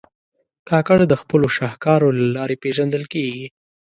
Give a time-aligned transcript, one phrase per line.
[0.69, 3.45] کاکړ د خپلو شهکارو له لارې پېژندل کېږي.